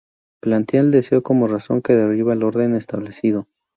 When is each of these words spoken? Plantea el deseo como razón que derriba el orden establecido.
Plantea 0.41 0.81
el 0.81 0.89
deseo 0.89 1.21
como 1.21 1.45
razón 1.45 1.83
que 1.83 1.93
derriba 1.93 2.33
el 2.33 2.41
orden 2.41 2.73
establecido. 2.75 3.47